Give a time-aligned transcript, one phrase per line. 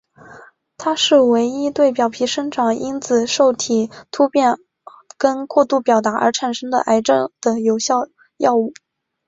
[0.79, 4.57] 它是唯一对表皮生长因子受体突变
[5.19, 8.73] 跟过度表达而产生的癌症的有效药物。